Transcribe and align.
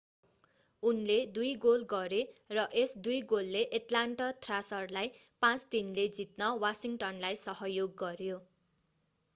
उनले 0.83 1.17
2 1.33 1.49
गोल 1.65 1.83
गरे 1.91 2.21
र 2.51 2.63
यस 2.77 2.93
2 3.09 3.19
गोलले 3.33 3.61
एट्लान्टा 3.79 4.31
थ्रासर्रलाई 4.47 5.13
5-3 5.43 5.93
ले 5.99 6.09
जित्न 6.19 6.51
वासिङ्टनलाई 6.67 7.41
सहयोग 7.45 7.95
गर्‍यो। 8.03 8.41